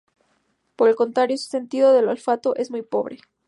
[0.77, 3.19] Por el contrario, su sentido del olfato es muy pobre.